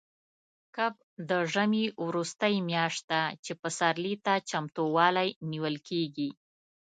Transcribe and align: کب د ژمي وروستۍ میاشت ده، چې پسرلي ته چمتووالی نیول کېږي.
کب 0.75 0.93
د 1.29 1.31
ژمي 1.53 1.85
وروستۍ 2.05 2.55
میاشت 2.69 3.01
ده، 3.11 3.23
چې 3.43 3.51
پسرلي 3.61 4.15
ته 4.25 4.33
چمتووالی 4.49 5.29
نیول 5.51 5.75
کېږي. 5.87 6.29